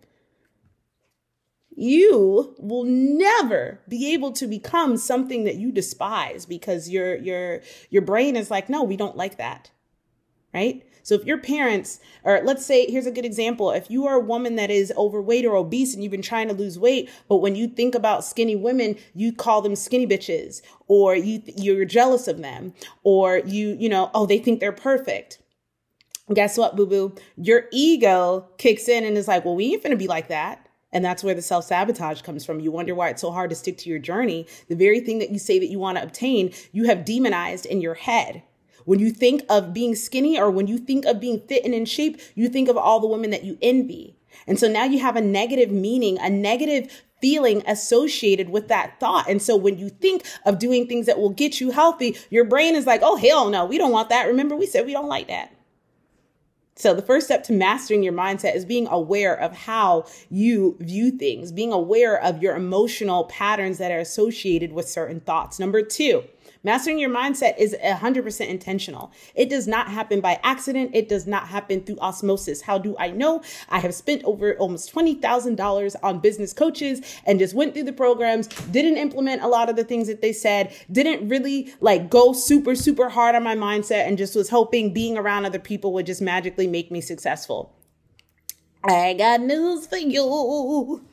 [1.75, 8.03] You will never be able to become something that you despise because your your your
[8.03, 9.73] brain is like, no, we don't like that.
[10.55, 10.87] Right?
[11.07, 13.71] So if your parents, or let's say, here's a good example.
[13.71, 16.55] If you are a woman that is overweight or obese and you've been trying to
[16.55, 21.15] lose weight, but when you think about skinny women, you call them skinny bitches, or
[21.15, 25.39] you, you're jealous of them, or you, you know, oh, they think they're perfect
[26.35, 27.15] guess what, boo boo?
[27.37, 30.69] Your ego kicks in and is like, well, we ain't gonna be like that.
[30.93, 32.59] And that's where the self sabotage comes from.
[32.59, 34.49] You wonder why it's so hard to stick to your journey.
[34.69, 37.81] The very thing that you say that you want to obtain, you have demonized in
[37.81, 38.43] your head.
[38.87, 41.85] When you think of being skinny or when you think of being fit and in
[41.85, 44.17] shape, you think of all the women that you envy.
[44.47, 49.29] And so now you have a negative meaning, a negative feeling associated with that thought.
[49.29, 52.75] And so when you think of doing things that will get you healthy, your brain
[52.75, 54.29] is like, oh, hell no, we don't want that.
[54.29, 55.53] Remember, we said we don't like that.
[56.79, 61.11] So the first step to mastering your mindset is being aware of how you view
[61.11, 65.59] things, being aware of your emotional patterns that are associated with certain thoughts.
[65.59, 66.23] Number two,
[66.65, 69.13] Mastering your mindset is 100% intentional.
[69.35, 70.91] It does not happen by accident.
[70.95, 72.63] It does not happen through osmosis.
[72.63, 73.43] How do I know?
[73.69, 78.49] I have spent over almost $20,000 on business coaches and just went through the programs,
[78.49, 82.75] didn't implement a lot of the things that they said, didn't really like go super,
[82.75, 86.23] super hard on my mindset and just was hoping being around other people would just
[86.23, 87.73] magically make me successful.
[88.85, 91.05] I got news for you.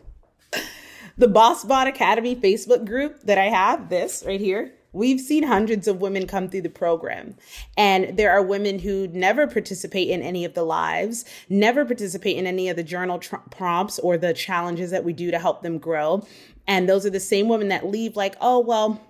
[1.17, 5.87] The Boss Bod Academy Facebook group that I have, this right here, we've seen hundreds
[5.87, 7.35] of women come through the program.
[7.77, 12.47] And there are women who never participate in any of the lives, never participate in
[12.47, 15.79] any of the journal tr- prompts or the challenges that we do to help them
[15.79, 16.25] grow.
[16.67, 19.01] And those are the same women that leave like, oh, well,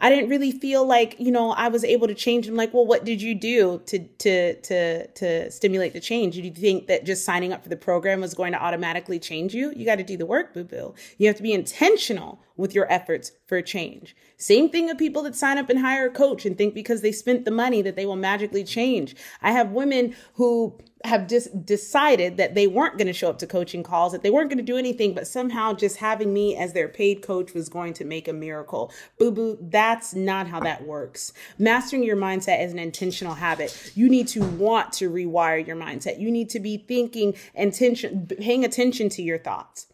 [0.00, 2.48] I didn't really feel like, you know, I was able to change.
[2.48, 6.34] I'm like, well, what did you do to to to to stimulate the change?
[6.34, 9.54] Did you think that just signing up for the program was going to automatically change
[9.54, 9.72] you?
[9.74, 10.94] You got to do the work, boo boo.
[11.18, 14.14] You have to be intentional with your efforts for change.
[14.36, 17.12] Same thing with people that sign up and hire a coach and think because they
[17.12, 19.16] spent the money that they will magically change.
[19.42, 23.46] I have women who have just decided that they weren't going to show up to
[23.46, 26.72] coaching calls, that they weren't going to do anything, but somehow just having me as
[26.72, 28.92] their paid coach was going to make a miracle.
[29.18, 31.32] Boo boo, that's not how that works.
[31.58, 33.92] Mastering your mindset is an intentional habit.
[33.94, 36.20] You need to want to rewire your mindset.
[36.20, 39.86] You need to be thinking intention, paying attention to your thoughts.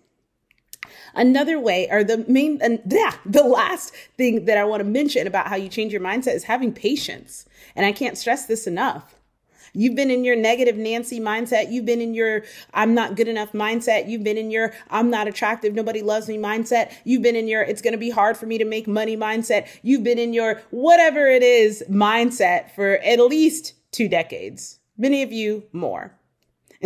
[1.15, 5.27] Another way, or the main, and yeah, the last thing that I want to mention
[5.27, 7.47] about how you change your mindset is having patience.
[7.75, 9.15] And I can't stress this enough.
[9.77, 11.71] You've been in your negative Nancy mindset.
[11.71, 14.09] You've been in your I'm not good enough mindset.
[14.09, 15.75] You've been in your I'm not attractive.
[15.75, 16.93] Nobody loves me mindset.
[17.05, 19.69] You've been in your it's going to be hard for me to make money mindset.
[19.83, 24.79] You've been in your whatever it is mindset for at least two decades.
[24.97, 26.16] Many of you more.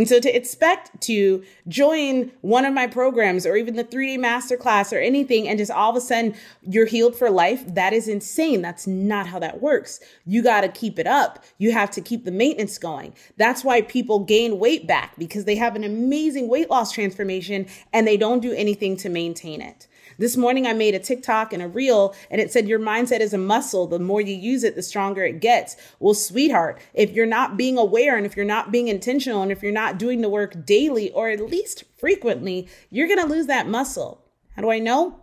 [0.00, 4.22] And so to expect to join one of my programs or even the three day
[4.22, 8.08] masterclass or anything and just all of a sudden you're healed for life, that is
[8.08, 8.62] insane.
[8.62, 10.00] That's not how that works.
[10.24, 11.44] You got to keep it up.
[11.58, 13.12] You have to keep the maintenance going.
[13.36, 18.06] That's why people gain weight back because they have an amazing weight loss transformation and
[18.06, 19.86] they don't do anything to maintain it.
[20.20, 23.32] This morning I made a TikTok and a reel and it said your mindset is
[23.32, 23.86] a muscle.
[23.86, 25.76] The more you use it, the stronger it gets.
[25.98, 29.62] Well, sweetheart, if you're not being aware and if you're not being intentional and if
[29.62, 33.66] you're not doing the work daily or at least frequently, you're going to lose that
[33.66, 34.22] muscle.
[34.56, 35.20] How do I know?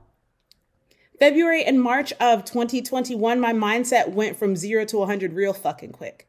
[1.19, 6.27] February and March of 2021, my mindset went from zero to 100 real fucking quick.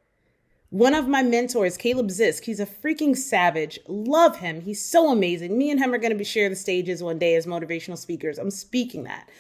[0.70, 3.78] One of my mentors, Caleb Zisk, he's a freaking savage.
[3.88, 4.61] Love him.
[4.61, 5.57] He's so amazing.
[5.57, 8.37] Me and him are going to be share the stages one day as motivational speakers.
[8.37, 9.31] I'm speaking that.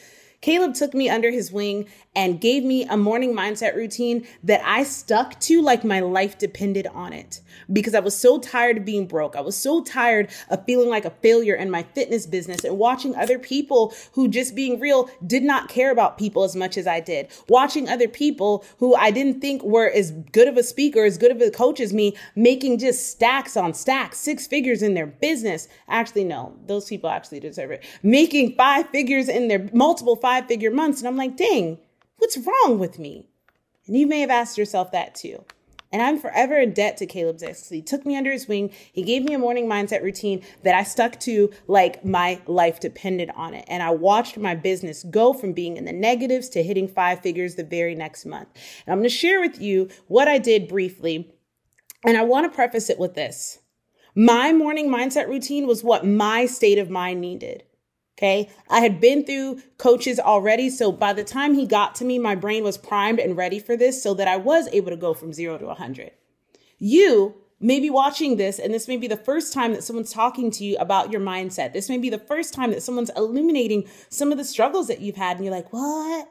[0.40, 4.84] Caleb took me under his wing and gave me a morning mindset routine that I
[4.84, 7.40] stuck to like my life depended on it
[7.72, 9.34] because I was so tired of being broke.
[9.34, 13.16] I was so tired of feeling like a failure in my fitness business and watching
[13.16, 17.00] other people who, just being real, did not care about people as much as I
[17.00, 17.28] did.
[17.48, 21.32] Watching other people who I didn't think were as good of a speaker, as good
[21.32, 25.66] of a coach as me, making just stacks on stacks, six figures in their business.
[25.88, 27.84] Actually, no, those people actually deserve it.
[28.04, 31.00] Making five figures in their multiple five figure months.
[31.00, 31.78] And I'm like, dang,
[32.18, 33.26] what's wrong with me?
[33.86, 35.44] And you may have asked yourself that too.
[35.90, 37.70] And I'm forever in debt to Caleb Zisk.
[37.70, 38.70] He took me under his wing.
[38.92, 43.30] He gave me a morning mindset routine that I stuck to like my life depended
[43.34, 43.64] on it.
[43.68, 47.54] And I watched my business go from being in the negatives to hitting five figures
[47.54, 48.48] the very next month.
[48.86, 51.32] And I'm going to share with you what I did briefly.
[52.04, 53.60] And I want to preface it with this.
[54.14, 57.62] My morning mindset routine was what my state of mind needed.
[58.18, 58.50] Okay.
[58.68, 60.70] I had been through coaches already.
[60.70, 63.76] So by the time he got to me, my brain was primed and ready for
[63.76, 66.10] this so that I was able to go from zero to 100.
[66.78, 70.50] You may be watching this, and this may be the first time that someone's talking
[70.50, 71.72] to you about your mindset.
[71.72, 75.16] This may be the first time that someone's illuminating some of the struggles that you've
[75.16, 76.28] had, and you're like, what?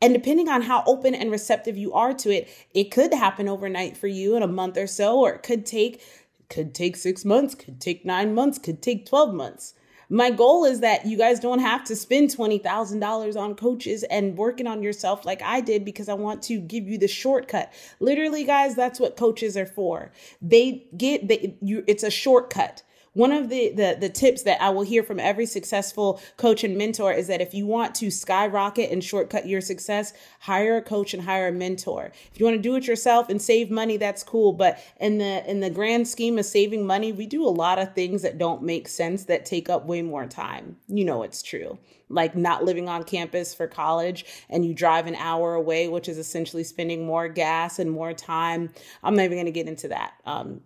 [0.00, 3.96] And depending on how open and receptive you are to it, it could happen overnight
[3.96, 6.02] for you in a month or so, or it could take
[6.48, 9.74] could take 6 months, could take 9 months, could take 12 months.
[10.14, 14.68] My goal is that you guys don't have to spend $20,000 on coaches and working
[14.68, 17.72] on yourself like I did because I want to give you the shortcut.
[17.98, 20.12] Literally, guys, that's what coaches are for.
[20.40, 22.84] They get they you it's a shortcut.
[23.14, 26.76] One of the, the, the tips that I will hear from every successful coach and
[26.76, 31.14] mentor is that if you want to skyrocket and shortcut your success, hire a coach
[31.14, 32.10] and hire a mentor.
[32.32, 34.52] If you want to do it yourself and save money, that's cool.
[34.52, 37.94] But in the in the grand scheme of saving money, we do a lot of
[37.94, 40.76] things that don't make sense that take up way more time.
[40.88, 41.78] You know it's true
[42.10, 46.18] like not living on campus for college and you drive an hour away, which is
[46.18, 48.70] essentially spending more gas and more time.
[49.02, 50.12] I'm not even going to get into that.
[50.26, 50.60] Um,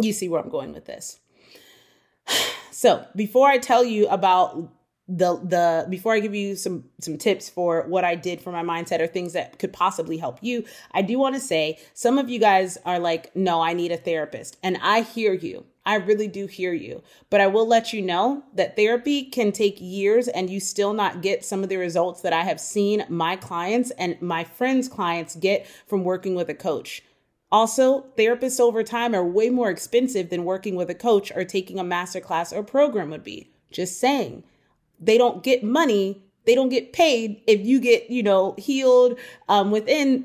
[0.00, 1.18] you see where I'm going with this.
[2.76, 4.70] So, before I tell you about
[5.08, 8.62] the the before I give you some some tips for what I did for my
[8.62, 12.28] mindset or things that could possibly help you, I do want to say some of
[12.28, 15.64] you guys are like, "No, I need a therapist." And I hear you.
[15.86, 17.02] I really do hear you.
[17.30, 21.22] But I will let you know that therapy can take years and you still not
[21.22, 25.36] get some of the results that I have seen my clients and my friends' clients
[25.36, 27.02] get from working with a coach.
[27.52, 31.78] Also, therapists over time are way more expensive than working with a coach or taking
[31.78, 33.50] a masterclass or program would be.
[33.70, 34.42] Just saying
[34.98, 39.70] they don't get money they don't get paid if you get you know healed um,
[39.70, 40.24] within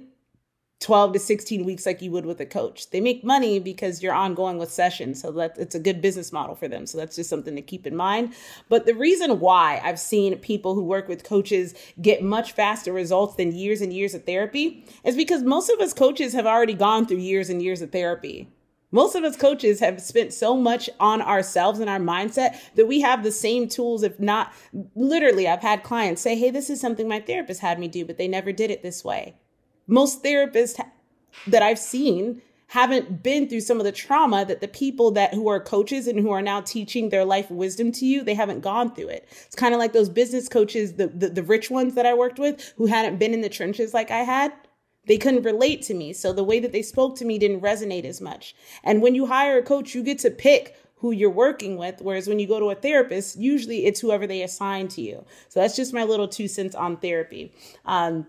[0.82, 4.13] 12 to 16 weeks like you would with a coach they make money because you're
[4.13, 7.30] ongoing with sessions so that it's a good business model for them so that's just
[7.30, 8.34] something to keep in mind
[8.67, 13.36] but the reason why i've seen people who work with coaches get much faster results
[13.36, 17.06] than years and years of therapy is because most of us coaches have already gone
[17.06, 18.50] through years and years of therapy
[18.91, 23.00] most of us coaches have spent so much on ourselves and our mindset that we
[23.00, 24.52] have the same tools, if not
[24.96, 25.48] literally.
[25.48, 28.28] I've had clients say, Hey, this is something my therapist had me do, but they
[28.28, 29.36] never did it this way.
[29.91, 30.84] Most therapists
[31.45, 35.49] that I've seen haven't been through some of the trauma that the people that who
[35.49, 38.95] are coaches and who are now teaching their life wisdom to you they haven't gone
[38.95, 42.06] through it it's kind of like those business coaches the, the, the rich ones that
[42.06, 44.54] i worked with who hadn't been in the trenches like i had
[45.06, 46.13] they couldn't relate to me.
[46.13, 48.56] So the way that they spoke to me didn't resonate as much.
[48.84, 52.01] And when you hire a coach, you get to pick who you're working with.
[52.01, 55.25] Whereas when you go to a therapist, usually it's whoever they assign to you.
[55.49, 57.51] So that's just my little two cents on therapy.
[57.86, 58.27] Um,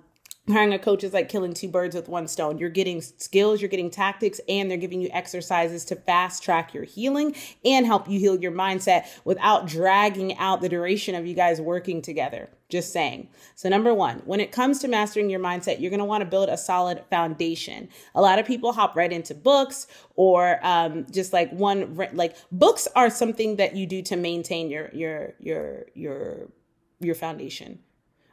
[0.49, 2.59] hiring a coach is like killing two birds with one stone.
[2.59, 6.83] You're getting skills, you're getting tactics, and they're giving you exercises to fast track your
[6.83, 11.61] healing and help you heal your mindset without dragging out the duration of you guys
[11.61, 12.51] working together.
[12.69, 13.29] Just saying.
[13.55, 16.57] So, number one, when it comes to mastering your mindset, you're want to build a
[16.57, 17.89] solid foundation.
[18.15, 22.89] A lot of people hop right into books or um, just like one, like books
[22.97, 26.49] are something that you do to maintain your, your, your, your,
[26.99, 27.79] your foundation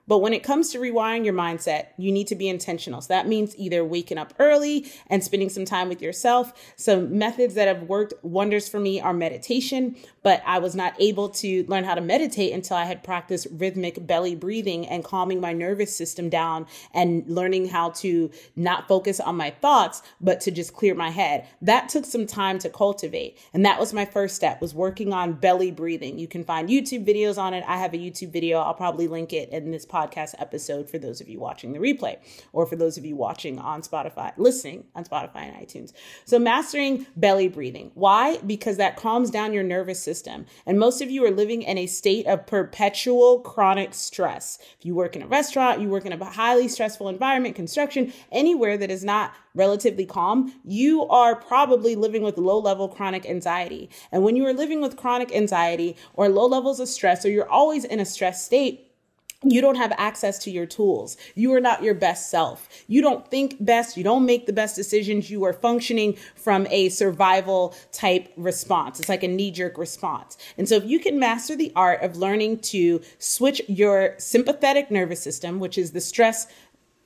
[0.09, 2.99] but when it comes to rewiring your mindset, you need to be intentional.
[2.99, 6.73] So that means either waking up early and spending some time with yourself.
[6.77, 11.29] Some methods that have worked wonders for me are meditation, but I was not able
[11.29, 15.53] to learn how to meditate until I had practiced rhythmic belly breathing and calming my
[15.53, 20.73] nervous system down and learning how to not focus on my thoughts, but to just
[20.73, 21.45] clear my head.
[21.61, 23.37] That took some time to cultivate.
[23.53, 26.17] And that was my first step was working on belly breathing.
[26.17, 27.63] You can find YouTube videos on it.
[27.67, 28.57] I have a YouTube video.
[28.57, 31.79] I'll probably link it in this podcast podcast episode for those of you watching the
[31.79, 32.17] replay
[32.53, 35.93] or for those of you watching on Spotify, listening on Spotify and iTunes.
[36.25, 37.91] So, mastering belly breathing.
[37.93, 38.37] Why?
[38.37, 40.45] Because that calms down your nervous system.
[40.65, 44.59] And most of you are living in a state of perpetual chronic stress.
[44.79, 48.77] If you work in a restaurant, you work in a highly stressful environment, construction, anywhere
[48.77, 53.89] that is not relatively calm, you are probably living with low level chronic anxiety.
[54.11, 57.49] And when you are living with chronic anxiety or low levels of stress, or you're
[57.49, 58.88] always in a stress state,
[59.43, 61.15] you don't have access to your tools.
[61.33, 62.67] You are not your best self.
[62.87, 63.95] You don't think best.
[63.95, 65.31] You don't make the best decisions.
[65.31, 68.99] You are functioning from a survival type response.
[68.99, 70.37] It's like a knee jerk response.
[70.57, 75.21] And so if you can master the art of learning to switch your sympathetic nervous
[75.21, 76.47] system, which is the stress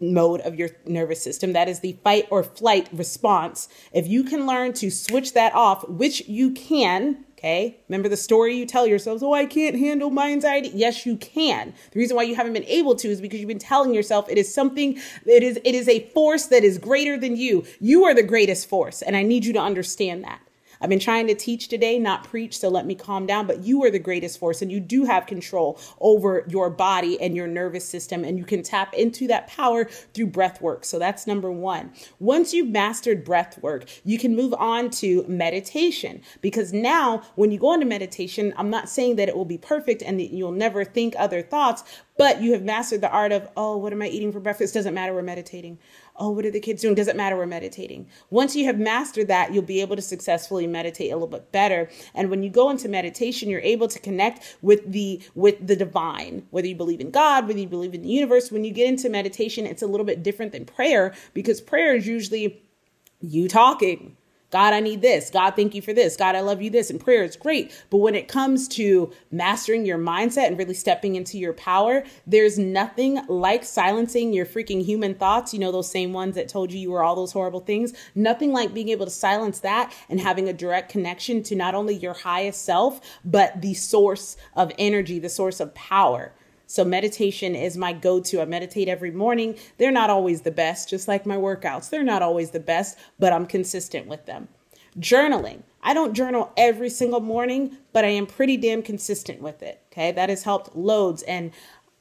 [0.02, 1.54] mode of your nervous system.
[1.54, 3.70] That is the fight or flight response.
[3.94, 7.76] If you can learn to switch that off, which you can, Okay.
[7.90, 10.72] Remember the story you tell yourselves, oh, I can't handle my anxiety.
[10.74, 11.74] Yes, you can.
[11.92, 14.38] The reason why you haven't been able to is because you've been telling yourself it
[14.38, 17.66] is something, it is, it is a force that is greater than you.
[17.82, 19.02] You are the greatest force.
[19.02, 20.40] And I need you to understand that.
[20.84, 23.48] I've been trying to teach today, not preach, so let me calm down.
[23.48, 27.38] But you are the greatest force and you do have control over your body and
[27.38, 28.26] your nervous system.
[28.26, 30.84] And you can tap into that power through breath work.
[30.84, 31.94] So that's number one.
[32.20, 37.60] Once you've mastered breath work, you can move on to meditation because now when you
[37.60, 40.84] go into meditation, I'm not saying that it will be perfect and that you'll never
[40.84, 41.86] think other thoughts,
[42.18, 44.74] but you have mastered the art of, oh, what am I eating for breakfast?
[44.74, 45.14] Doesn't matter.
[45.14, 45.80] We're meditating
[46.16, 46.96] oh, what are the kids doing?
[46.96, 47.36] Doesn't matter.
[47.36, 48.08] We're meditating.
[48.30, 51.90] Once you have mastered that, you'll be able to successfully meditate a little bit better.
[52.14, 56.46] And when you go into meditation, you're able to connect with the with the divine,
[56.52, 58.52] whether you believe in God, whether you believe in the universe.
[58.52, 62.08] When you get into meditation, it's a little bit different than prayer because prayer is
[62.08, 62.62] usually
[63.22, 64.18] you talking
[64.54, 65.32] God, I need this.
[65.32, 66.16] God, thank you for this.
[66.16, 66.92] God, I love you this.
[66.92, 67.72] And prayer is great.
[67.90, 72.60] But when it comes to mastering your mindset and really stepping into your power, there's
[72.60, 75.56] nothing like silencing your freaking human thoughts.
[75.56, 77.94] You know, those same ones that told you you were all those horrible things.
[78.14, 81.96] Nothing like being able to silence that and having a direct connection to not only
[81.96, 86.32] your highest self, but the source of energy, the source of power.
[86.74, 88.42] So meditation is my go-to.
[88.42, 89.60] I meditate every morning.
[89.78, 91.92] They're not always the best, just like my workouts.
[91.92, 94.48] They're not always the best, but I'm consistent with them.
[94.98, 95.62] Journaling.
[95.84, 99.84] I don't journal every single morning, but I am pretty damn consistent with it.
[99.92, 100.12] Okay.
[100.14, 101.22] That has helped loads.
[101.22, 101.52] And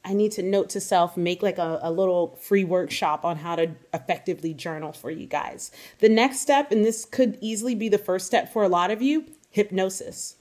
[0.03, 3.55] I need to note to self, make like a, a little free workshop on how
[3.55, 5.69] to effectively journal for you guys.
[5.99, 9.03] The next step, and this could easily be the first step for a lot of
[9.03, 10.37] you hypnosis.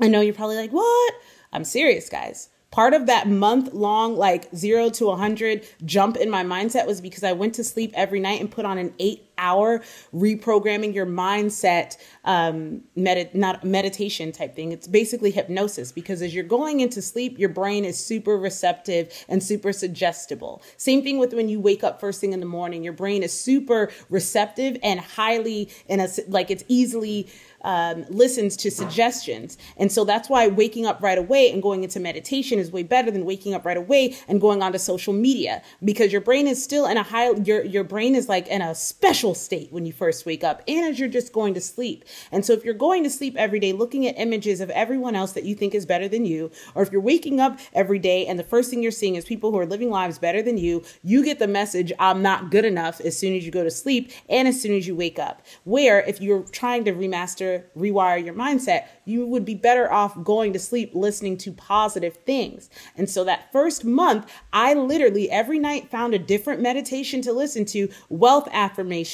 [0.00, 1.14] I know you're probably like, what?
[1.52, 6.44] I'm serious, guys part of that month long like 0 to 100 jump in my
[6.44, 9.82] mindset was because I went to sleep every night and put on an 8 hour
[10.14, 14.72] reprogramming your mindset um med- not meditation type thing.
[14.72, 19.42] It's basically hypnosis because as you're going into sleep your brain is super receptive and
[19.42, 20.62] super suggestible.
[20.76, 22.84] Same thing with when you wake up first thing in the morning.
[22.84, 27.28] Your brain is super receptive and highly in a like it's easily
[27.62, 29.58] um, listens to suggestions.
[29.76, 33.10] And so that's why waking up right away and going into meditation is way better
[33.10, 36.86] than waking up right away and going onto social media because your brain is still
[36.86, 40.26] in a high, your, your brain is like in a special state when you first
[40.26, 42.04] wake up and as you're just going to sleep.
[42.32, 45.32] And so if you're going to sleep every day looking at images of everyone else
[45.32, 48.38] that you think is better than you, or if you're waking up every day and
[48.38, 51.24] the first thing you're seeing is people who are living lives better than you, you
[51.24, 54.48] get the message, I'm not good enough as soon as you go to sleep and
[54.48, 55.46] as soon as you wake up.
[55.64, 60.52] Where if you're trying to remaster rewire your mindset, you would be better off going
[60.52, 62.70] to sleep listening to positive things.
[62.96, 67.64] And so that first month, I literally every night found a different meditation to listen
[67.66, 68.48] to wealth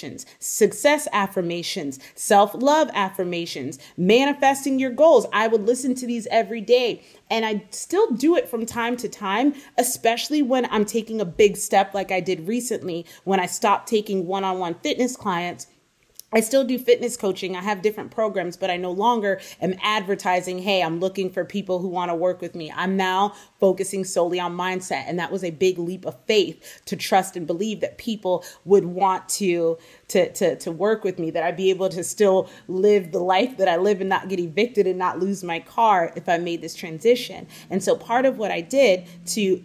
[0.06, 5.26] affirmations, success affirmations, self love affirmations, manifesting your goals.
[5.32, 7.02] I would listen to these every day.
[7.30, 11.56] And I still do it from time to time, especially when I'm taking a big
[11.56, 15.66] step like I did recently when I stopped taking one on one fitness clients
[16.36, 17.56] I still do fitness coaching.
[17.56, 21.78] I have different programs, but I no longer am advertising, hey, I'm looking for people
[21.78, 22.70] who want to work with me.
[22.76, 25.04] I'm now focusing solely on mindset.
[25.06, 28.84] And that was a big leap of faith to trust and believe that people would
[28.84, 29.78] want to,
[30.08, 33.56] to, to, to work with me, that I'd be able to still live the life
[33.56, 36.60] that I live and not get evicted and not lose my car if I made
[36.60, 37.46] this transition.
[37.70, 39.64] And so part of what I did to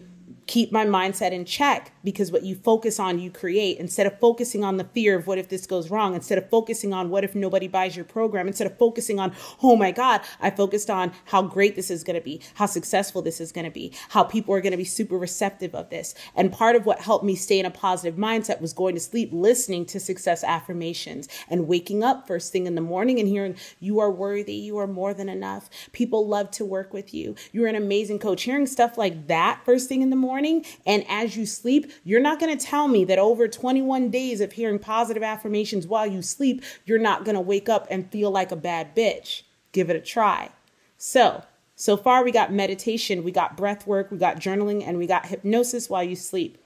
[0.51, 3.77] keep my mindset in check because what you focus on, you create.
[3.77, 6.93] Instead of focusing on the fear of what if this goes wrong, instead of focusing
[6.93, 9.31] on what if nobody buys your program, instead of focusing on,
[9.63, 13.21] oh my God, I focused on how great this is going to be, how successful
[13.21, 16.15] this is going to be, how people are going to be super receptive of this.
[16.35, 19.29] And part of what helped me stay in a positive mindset was going to sleep,
[19.31, 24.01] listening to success affirmations and waking up first thing in the morning and hearing, you
[24.01, 25.69] are worthy, you are more than enough.
[25.93, 27.35] People love to work with you.
[27.53, 28.43] You're an amazing coach.
[28.43, 32.39] Hearing stuff like that first thing in the morning and as you sleep, you're not
[32.39, 36.63] going to tell me that over 21 days of hearing positive affirmations while you sleep,
[36.85, 39.43] you're not going to wake up and feel like a bad bitch.
[39.71, 40.49] Give it a try.
[40.97, 41.43] So,
[41.75, 45.25] so far we got meditation, we got breath work, we got journaling, and we got
[45.25, 46.57] hypnosis while you sleep.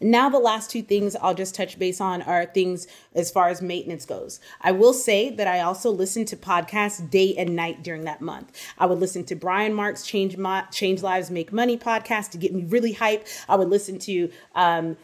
[0.00, 3.62] Now, the last two things I'll just touch base on are things as far as
[3.62, 4.40] maintenance goes.
[4.60, 8.52] I will say that I also listened to podcasts day and night during that month.
[8.78, 12.54] I would listen to Brian Mark's Change, Mo- Change Lives, Make Money podcast to get
[12.54, 13.26] me really hype.
[13.48, 14.96] I would listen to, um,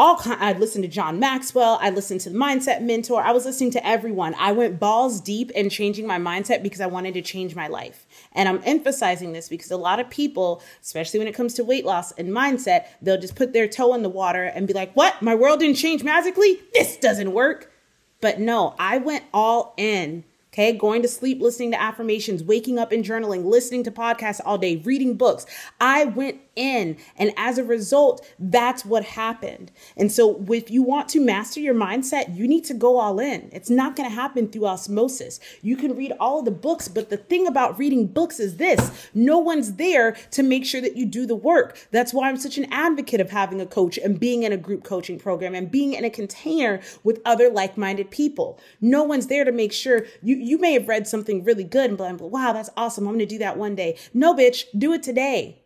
[0.00, 1.78] all kind, I'd listen to John Maxwell.
[1.82, 3.22] I listened to the Mindset Mentor.
[3.22, 4.34] I was listening to everyone.
[4.38, 8.06] I went balls deep in changing my mindset because I wanted to change my life.
[8.32, 11.84] And I'm emphasizing this because a lot of people, especially when it comes to weight
[11.84, 15.20] loss and mindset, they'll just put their toe in the water and be like, "What?
[15.20, 16.60] My world didn't change magically?
[16.72, 17.72] This doesn't work."
[18.20, 22.90] But no, I went all in Okay, going to sleep, listening to affirmations, waking up
[22.90, 25.46] and journaling, listening to podcasts all day, reading books.
[25.80, 26.96] I went in.
[27.16, 29.72] And as a result, that's what happened.
[29.96, 33.48] And so, if you want to master your mindset, you need to go all in.
[33.52, 35.40] It's not going to happen through osmosis.
[35.62, 39.38] You can read all the books, but the thing about reading books is this no
[39.38, 41.78] one's there to make sure that you do the work.
[41.90, 44.84] That's why I'm such an advocate of having a coach and being in a group
[44.84, 48.58] coaching program and being in a container with other like minded people.
[48.80, 51.98] No one's there to make sure you, you may have read something really good and
[51.98, 53.06] blah, blah, wow, that's awesome.
[53.06, 53.98] I'm going to do that one day.
[54.14, 55.62] No, bitch, do it today.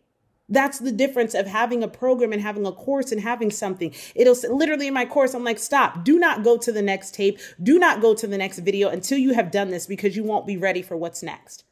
[0.49, 3.95] That's the difference of having a program and having a course and having something.
[4.15, 7.39] It'll literally in my course, I'm like, stop, do not go to the next tape,
[7.63, 10.47] do not go to the next video until you have done this because you won't
[10.47, 11.65] be ready for what's next.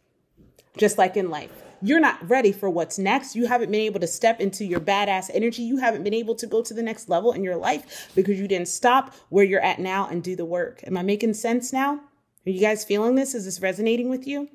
[0.79, 1.51] Just like in life,
[1.83, 3.37] you're not ready for what's next.
[3.37, 5.63] You haven't been able to step into your badass energy.
[5.63, 8.49] You haven't been able to go to the next level in your life because you
[8.49, 10.81] didn't stop where you're at now and do the work.
[10.87, 12.01] Am I making sense now?
[12.45, 13.35] Are you guys feeling this?
[13.35, 14.49] Is this resonating with you?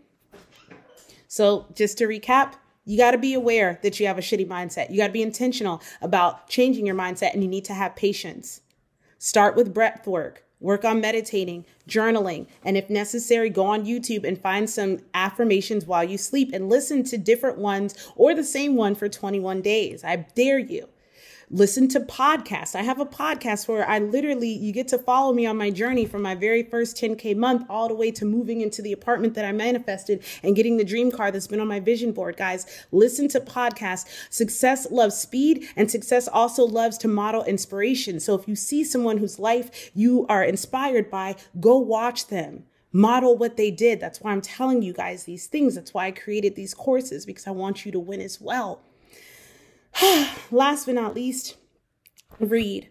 [1.29, 2.53] So, just to recap,
[2.85, 4.89] you got to be aware that you have a shitty mindset.
[4.89, 8.61] You got to be intentional about changing your mindset and you need to have patience.
[9.19, 10.43] Start with breath work.
[10.59, 16.03] Work on meditating, journaling, and if necessary, go on YouTube and find some affirmations while
[16.03, 20.03] you sleep and listen to different ones or the same one for 21 days.
[20.03, 20.89] I dare you.
[21.49, 22.75] Listen to podcasts.
[22.75, 26.05] I have a podcast where I literally, you get to follow me on my journey
[26.05, 29.45] from my very first 10K month all the way to moving into the apartment that
[29.45, 32.35] I manifested and getting the dream car that's been on my vision board.
[32.35, 34.05] Guys, listen to podcasts.
[34.29, 38.19] Success loves speed and success also loves to model inspiration.
[38.19, 43.37] So if you see someone whose life you are inspired by, go watch them model
[43.37, 43.99] what they did.
[43.99, 45.75] That's why I'm telling you guys these things.
[45.75, 48.81] That's why I created these courses because I want you to win as well.
[50.51, 51.57] Last but not least,
[52.39, 52.89] read.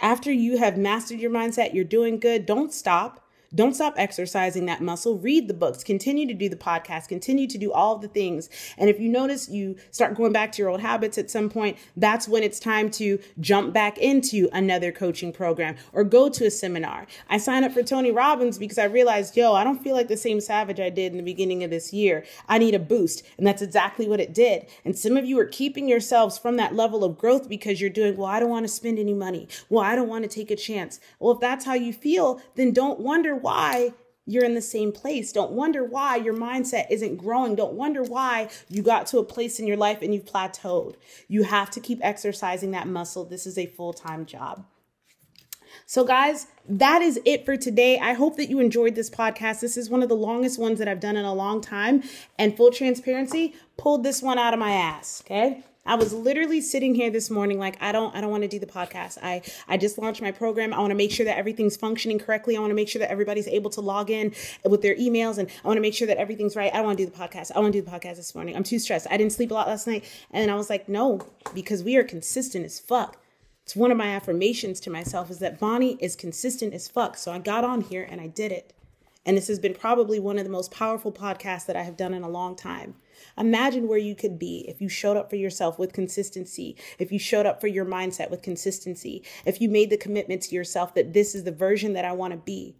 [0.00, 3.21] After you have mastered your mindset, you're doing good, don't stop.
[3.54, 5.18] Don't stop exercising that muscle.
[5.18, 8.48] Read the books, continue to do the podcast, continue to do all the things.
[8.78, 11.76] And if you notice you start going back to your old habits at some point,
[11.96, 16.50] that's when it's time to jump back into another coaching program or go to a
[16.50, 17.06] seminar.
[17.28, 20.16] I signed up for Tony Robbins because I realized, yo, I don't feel like the
[20.16, 22.24] same savage I did in the beginning of this year.
[22.48, 23.22] I need a boost.
[23.36, 24.66] And that's exactly what it did.
[24.84, 28.16] And some of you are keeping yourselves from that level of growth because you're doing,
[28.16, 29.46] well, I don't want to spend any money.
[29.68, 31.00] Well, I don't want to take a chance.
[31.18, 33.92] Well, if that's how you feel, then don't wonder why
[34.24, 35.32] you're in the same place.
[35.32, 37.56] Don't wonder why your mindset isn't growing.
[37.56, 40.94] Don't wonder why you got to a place in your life and you've plateaued.
[41.28, 43.24] You have to keep exercising that muscle.
[43.24, 44.64] This is a full time job.
[45.86, 47.98] So, guys, that is it for today.
[47.98, 49.60] I hope that you enjoyed this podcast.
[49.60, 52.02] This is one of the longest ones that I've done in a long time.
[52.38, 55.22] And full transparency, pulled this one out of my ass.
[55.24, 55.64] Okay.
[55.84, 58.60] I was literally sitting here this morning like I don't I don't want to do
[58.60, 59.18] the podcast.
[59.20, 60.72] I I just launched my program.
[60.72, 62.56] I want to make sure that everything's functioning correctly.
[62.56, 64.32] I want to make sure that everybody's able to log in
[64.64, 66.72] with their emails and I want to make sure that everything's right.
[66.72, 67.50] I don't want to do the podcast.
[67.54, 68.54] I want to do the podcast this morning.
[68.54, 69.08] I'm too stressed.
[69.10, 72.04] I didn't sleep a lot last night and I was like, "No, because we are
[72.04, 73.18] consistent as fuck."
[73.64, 77.16] It's one of my affirmations to myself is that Bonnie is consistent as fuck.
[77.16, 78.72] So I got on here and I did it.
[79.24, 82.14] And this has been probably one of the most powerful podcasts that I have done
[82.14, 82.96] in a long time.
[83.38, 87.18] Imagine where you could be if you showed up for yourself with consistency, if you
[87.18, 91.12] showed up for your mindset with consistency, if you made the commitment to yourself that
[91.12, 92.76] this is the version that I want to be.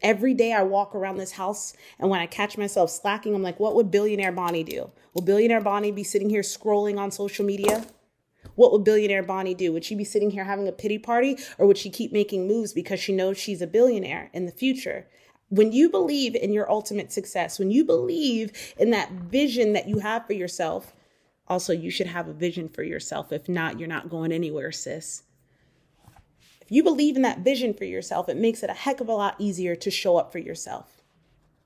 [0.00, 3.58] Every day I walk around this house, and when I catch myself slacking, I'm like,
[3.58, 4.92] what would billionaire Bonnie do?
[5.12, 7.84] Will billionaire Bonnie be sitting here scrolling on social media?
[8.54, 9.72] What would billionaire Bonnie do?
[9.72, 12.72] Would she be sitting here having a pity party or would she keep making moves
[12.72, 15.06] because she knows she's a billionaire in the future?
[15.50, 19.98] When you believe in your ultimate success, when you believe in that vision that you
[20.00, 20.94] have for yourself,
[21.46, 23.32] also you should have a vision for yourself.
[23.32, 25.22] If not, you're not going anywhere, sis.
[26.60, 29.14] If you believe in that vision for yourself, it makes it a heck of a
[29.14, 31.02] lot easier to show up for yourself.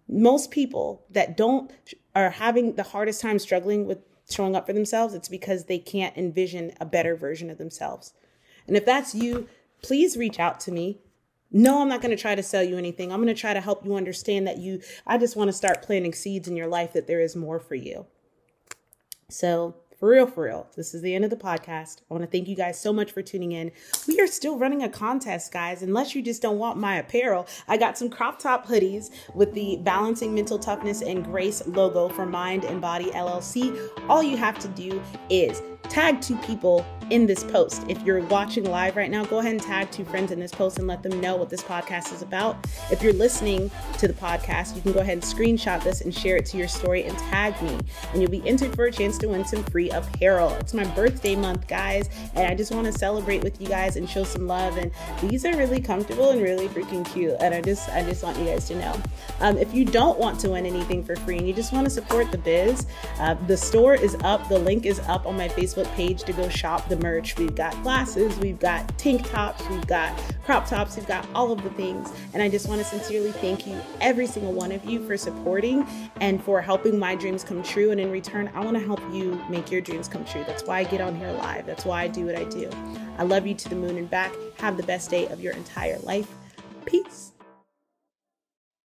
[0.08, 1.72] Most people that don't
[2.14, 3.98] are having the hardest time struggling with
[4.30, 8.14] showing up for themselves, it's because they can't envision a better version of themselves.
[8.68, 9.48] And if that's you,
[9.82, 10.98] please reach out to me.
[11.52, 13.12] No, I'm not going to try to sell you anything.
[13.12, 15.82] I'm going to try to help you understand that you, I just want to start
[15.82, 18.06] planting seeds in your life that there is more for you.
[19.28, 22.00] So, for real, for real, this is the end of the podcast.
[22.10, 23.70] I want to thank you guys so much for tuning in.
[24.08, 25.80] We are still running a contest, guys.
[25.80, 29.78] Unless you just don't want my apparel, I got some crop top hoodies with the
[29.82, 33.78] Balancing Mental Toughness and Grace logo for Mind and Body LLC.
[34.08, 35.00] All you have to do
[35.30, 37.84] is tag two people in this post.
[37.88, 40.78] If you're watching live right now, go ahead and tag two friends in this post
[40.78, 42.66] and let them know what this podcast is about.
[42.90, 46.36] If you're listening to the podcast, you can go ahead and screenshot this and share
[46.36, 47.78] it to your story and tag me.
[48.12, 50.54] And you'll be entered for a chance to win some free apparel.
[50.54, 54.08] It's my birthday month, guys, and I just want to celebrate with you guys and
[54.08, 54.78] show some love.
[54.78, 57.36] And these are really comfortable and really freaking cute.
[57.40, 59.00] And I just I just want you guys to know.
[59.40, 61.90] Um, if you don't want to win anything for free and you just want to
[61.90, 62.86] support the biz,
[63.18, 64.48] uh, the store is up.
[64.48, 67.36] The link is up on my Facebook page to go shop the merch.
[67.36, 71.62] We've got glasses, we've got tank tops, we've got crop tops, we've got all of
[71.62, 72.12] the things.
[72.34, 75.86] And I just want to sincerely thank you, every single one of you, for supporting
[76.20, 77.90] and for helping my dreams come true.
[77.90, 80.44] And in return, I want to help you make your dreams come true.
[80.46, 81.66] That's why I get on here live.
[81.66, 82.70] That's why I do what I do.
[83.18, 84.32] I love you to the moon and back.
[84.58, 86.30] Have the best day of your entire life.
[86.84, 87.31] Peace.